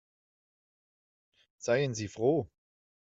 Seien 1.59 1.93
Sie 1.93 2.07
froh. 2.07 2.49